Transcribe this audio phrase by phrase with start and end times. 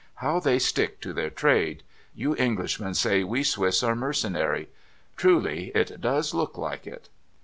[0.25, 1.83] 'How they stick to their trade!
[2.15, 4.67] You Englishmen say we Swiss are mercenary.
[5.15, 7.07] Truly, it does look like it.'